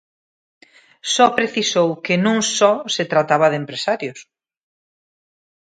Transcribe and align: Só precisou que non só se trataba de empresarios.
Só 1.13 1.25
precisou 1.37 1.89
que 2.05 2.15
non 2.25 2.37
só 2.57 2.73
se 2.95 3.03
trataba 3.11 3.47
de 3.51 3.59
empresarios. 3.63 4.19